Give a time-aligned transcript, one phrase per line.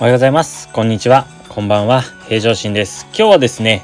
[0.00, 0.68] おはようございます。
[0.68, 1.26] こんにちは。
[1.48, 2.02] こんばんは。
[2.28, 3.06] 平常心です。
[3.06, 3.82] 今日はですね、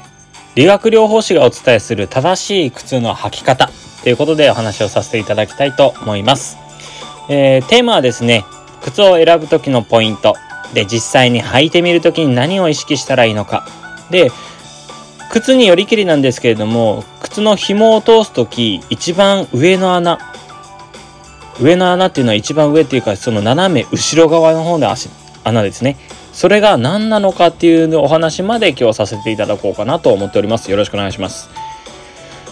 [0.55, 3.69] 理学療法士がお伝えする正しい靴の履き方
[4.01, 6.57] ということでお話をさせていただきたいと思います。
[7.27, 8.45] えー、テーマはですね、
[8.81, 10.35] 靴を選ぶ時のポイント
[10.73, 13.67] で実際に履いてみる時に何を意識したらいいのか
[14.09, 14.31] で
[15.31, 20.19] 靴によりきりなんですけれども靴の紐を通す時一番上の穴
[21.59, 25.09] 上の穴っていうのは一番上っていうかその斜め後ろ側の方の足
[25.45, 25.97] 穴ですね。
[26.33, 30.69] それが何なのかっていうお話まで今日させていただこうかなと思っております。
[30.69, 31.49] よろしくお願いします。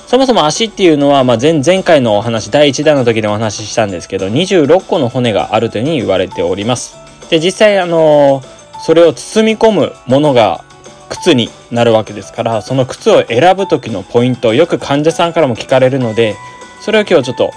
[0.08, 6.96] そもそも足っていうのは、まあ前、前回のお話第1弾の時でお話ししたんですけど26個の骨があるというふうに言われております。
[7.30, 8.44] で実際あの
[8.86, 10.64] それを包み込むものが
[11.10, 16.36] 靴になるわけですからその靴を選ぶ時のポイントよく患者さんからも聞かれるので
[16.82, 17.52] それを今日ちょっと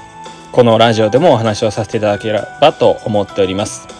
[0.52, 3.95] このラジオでもお話をさせていただければと思っております。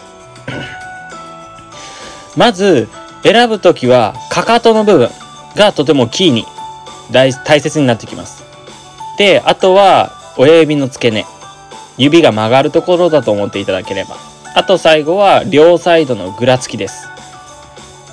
[2.37, 2.87] まず
[3.23, 5.09] 選ぶ時はかかとの部分
[5.55, 6.45] がとてもキーに
[7.11, 8.43] 大切になってきます。
[9.17, 11.25] であとは親指の付け根。
[11.97, 14.15] 指が曲がるところだと思っていただければ。
[14.53, 17.09] あと最後は両サイドのぐらつきです。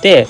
[0.01, 0.27] で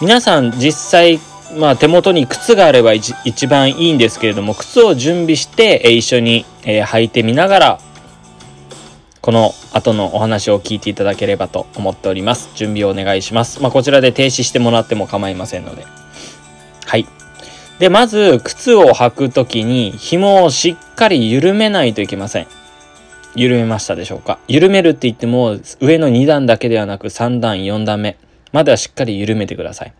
[0.00, 1.20] 皆さん実際
[1.56, 7.78] まあ手元に靴があれば一番いいんですけれども靴を準備して、一緒に、履いてみながら
[9.20, 12.50] この後のお話を聞いていただければと思っております。
[12.54, 13.60] 準備をお願いします。
[13.60, 15.84] まあこちらで停止してもらっても構いませんので。
[16.86, 17.06] はい。
[17.78, 22.46] でまず靴を履く時に紐をしっかり緩めないといけません。
[23.36, 24.38] 緩めましたでしょうか？
[24.48, 28.16] 緩めるって言っても上の2段だけではなく3段4段目
[28.52, 29.92] まではしっかり緩めてください。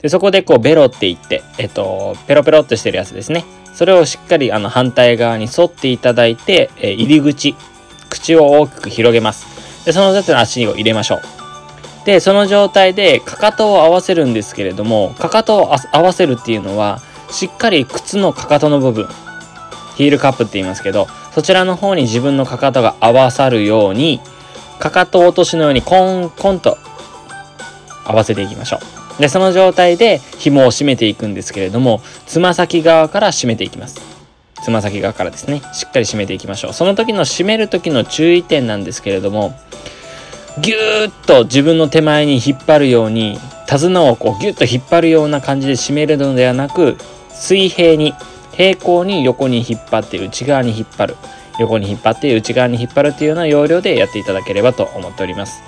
[0.00, 3.44] でそこでこうベロって言ってえっとペロペロっとしてるやつですね。
[3.74, 7.54] それをしっかりあの反対側に沿っていただいて、え入り口
[8.10, 9.46] 口を大きく広げます。
[9.86, 11.20] でその後の足を入れましょう。
[12.04, 17.00] でその状態でかかとを合わせるんですけれどもかかとを合わせるっていうのは
[17.30, 19.08] しっかり靴のかかとの部分
[19.96, 24.20] ヒールカップって言いますけどそちらの方に自分のかかとが合わさるように
[24.78, 26.78] かかと落としのようにコンコンと
[28.04, 28.78] 合わせていきましょ
[29.18, 29.20] う。
[29.20, 34.00] でその状態で紐を締めていくんですけれどもつま先側から締めていきます。
[34.62, 36.72] つま先側からですねしっかり締めていきましょう。
[36.72, 39.54] その時の締める時の注意点なんですけれども
[40.60, 46.96] ぎゅーっと自分の手前に引っ張るように手綱をこうギュッと引っ張るような感じで締めるのではなく
[47.30, 48.14] 水平に
[48.52, 51.16] 平行に横に引っ張って内側に引っ張る。
[51.58, 55.62] 横に引っ張って内側に引っ張るっていうような要領でやっていただければと思っております。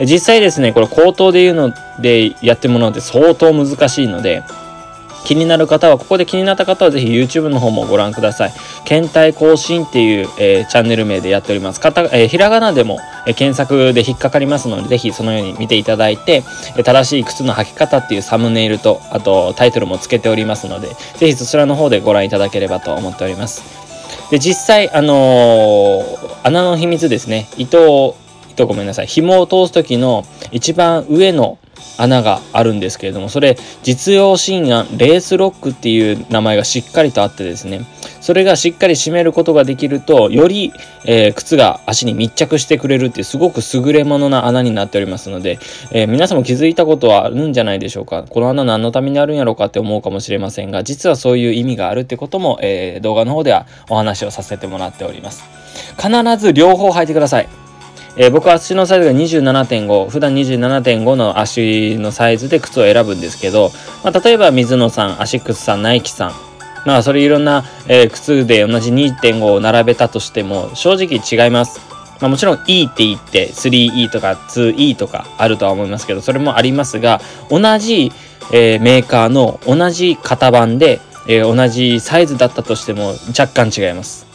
[0.00, 4.42] 実際ですねこれ口頭で言うのでやってもらうって相当難しいので
[5.26, 8.52] 気になる方はここで気になった方はぜひ YouTube の方もご覧ください。
[8.84, 11.80] 検体更新っていう、えー、チャンネル名でやっております。
[11.80, 16.44] かた、えー、ひらがなでも、えー、検索で引っかかりますのでぜひそのように見ていただいて、
[16.76, 23.64] え正しい靴の履き方っていうサムネイルとあとタイトルもつけておりますのでぜひそちらの方でご覧いただければと思っております。
[24.30, 26.04] で実際あの、
[26.44, 27.48] 穴の秘密ですね。
[27.56, 28.16] 糸を
[28.50, 29.06] 糸ごめんなさい。
[29.06, 31.58] 紐を通す時の一番上の
[31.98, 37.86] 穴があるんですけれどもそれ実用新案レースロックっていう名前がしっかりとあってですね
[38.20, 40.72] それがしっかり締めることができるとより、
[41.04, 45.58] えー、靴が足に密着してくれるっていうすごく優れものな穴になっておりますので、
[45.92, 48.24] えー、皆さんも気づいたことはあるんじゃないでしょうか。
[48.28, 55.44] この穴何のためにあるんやろうかって思うかもしれませんが実はそういう意味があるってことも、えー、動画の方ではお話をさせてもらっております。
[55.96, 57.65] 必ず両方履いてください。
[58.16, 63.70] えー、僕は足のサイズが27.5普段27.5の足のサイズで靴を選ぶんですけど、
[64.02, 66.46] まあ、例えば水野さんアシックスさんナイキさん
[66.86, 71.80] まあそれいろんな、えー、靴で同じ2.5を並べたとしても正直違います。
[72.20, 78.10] まあ、もちろん E って言って 3E とか 2E とかあるとは思いますけどそれもありますが同じ、
[78.52, 84.25] えー、メーカーの同じ型番で、えー、同じサイズだったとしても若干違います。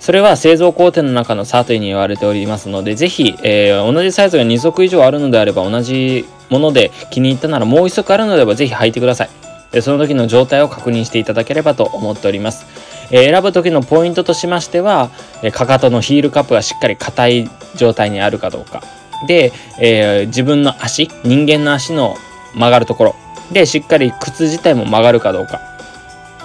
[0.00, 9.82] それは製造工程の中の差というに言われておりますので、ぜひ、えー、同じサイズが2足以上あるのであれば、同じもので気に入ったならもう1足あるのであれば、ぜひ履いてください。
[9.82, 12.66] その時の状態を確認していただければと思っております。
[13.10, 15.10] えー、選ぶ時のポイントとしましては、
[15.42, 18.82] えかかとのヒールカップがしっかり硬い状態にあるかどうか。
[19.28, 22.16] で、えー、自分の足、人間の足の
[22.54, 23.16] 曲がるところ。
[23.52, 25.69] で、しっかり靴自体も曲がるかどうか。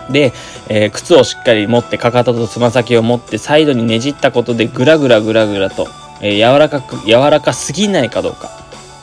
[0.09, 0.33] で、
[0.69, 5.87] えー、靴をしっかり持ってかかととつま先を持ってサイドにねじったことでぐらぐらぐらぐらと、
[6.21, 8.49] えー、柔らかく柔らかすぎないかどうか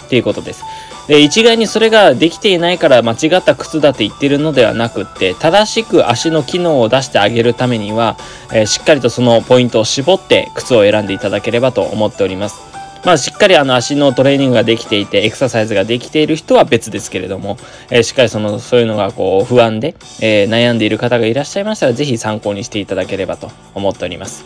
[0.06, 0.62] っていうことです。
[1.08, 8.16] で一概にそれができていないから間違った靴だって言ってるのではなくって正しく足の機能を出してあげるためには、
[8.52, 12.71] えー、しっかりとそのポイントを絞って靴を選んでいただければと思っております。
[13.04, 17.56] まあ、しっかりあの足のトレーニングができていて、エクササイズができている人は別ですけれども、
[17.90, 24.44] えー、しっかりその、そういうのがこう、不安で、えー、悩んでいる方がいらっしゃいましたら、ぜひ参考にしていただければと思っております。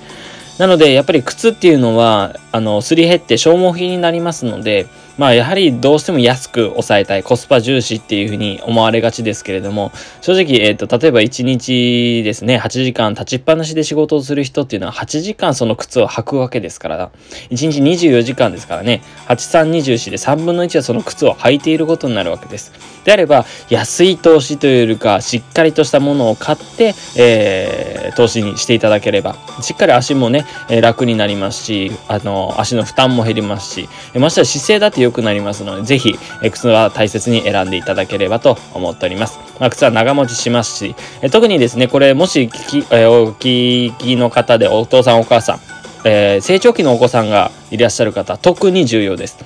[0.59, 4.87] なので、やっぱり靴っていうのは、あの、すり減って消耗品になりますので、
[5.19, 9.91] まあやはりどうしても安く抑えたい、コスパ重視っていうふうに思われがちですけれども、
[10.21, 17.11] 正直、えっ、ー、と、例えば1日ですね、8時間立ちっぱなしで仕事をする人っていうのは8時間その靴を履くわけですから、
[17.51, 22.96] 1日24時間ですからね、8324で3分の1はその靴を履いていることになるわけです。
[23.07, 39.39] であれば、安い投資というよりか、しっかりとしたものを買って、えー、投資にしていただければ、しっかり足もね、えー、楽になりますし、あの、足の負担も減りますし、ましてや姿勢だって良くなりますので、ぜひ、え靴は大切に選んでいただければと思っております。
[39.61, 45.61] まあ、靴は長持ちしますし、え特にですね、これもし聞き、えお聞きの方でお父さんお母さん、
[46.05, 49.39] えー、成長期のお子さんがいらっしゃる方、特に重要です。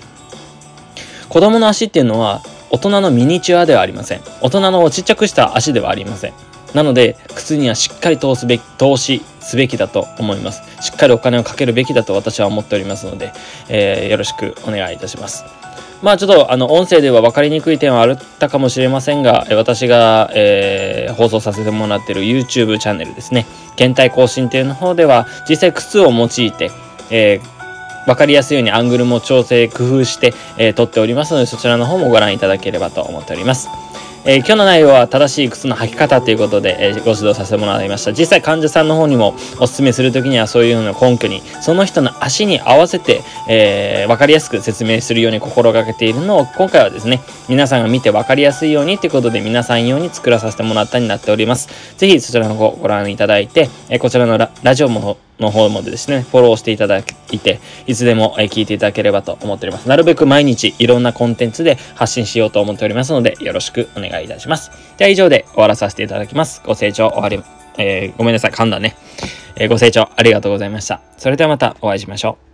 [1.29, 4.21] 子供の足っていうのは大人のミニチュアではありません。
[4.41, 6.33] 大人のちっちゃくした足ではありません。
[6.75, 10.63] なので、靴にはしっかり通すべき、投資すべきだと思います。
[10.81, 13.33] しっかりお金をかけるべきだと私は思っておりますので、
[13.69, 15.45] えー、よろしくお願いいたします。
[16.03, 23.47] まあちょっとあの音声では分かりにくい点はあったかもしれませんが、私が、えー、放送させてもらっている YouTube チャンネルですね。
[23.77, 26.71] 検体更新っていうの方では、実際靴を用いて、
[27.11, 27.60] えー、
[28.07, 33.69] 分かりやすいようにアングルも調整工夫して、えー、撮っておりますので、そちらの方もご覧いただければと思っております。
[34.27, 38.13] えー、今日の内容は正しい靴の履き方ということで、えー、ご指導させてもらいました。
[38.13, 51.69] 実際患者さんの方にもお勧めするときにはそういうのを根拠に、その人の足に合わせて、えー、分かりやすく説明するように心がけているのを、今回はですね、皆さんが見て分かりやすいようにということで、皆さん用に作らさせてもらったになっております。
[51.97, 59.89] ぜひそちらの方ご覧いただいて、えこちらのラジオもの方もですね、フォローしていただいて、いつでも聞いていただければと思っております。
[59.89, 64.71] なるべく毎日いろんなコンテンツで発信しようと思っておりますので、よろしくお願いいたします。
[64.99, 66.63] では以上で終わらさせていただきます。
[66.65, 67.43] ご清聴終わり、
[67.79, 68.97] えー、ごめんなさい、噛んだね。
[69.57, 71.01] えー、ご清聴ありがとうございました。
[71.17, 72.50] それではまたお会いしましょう。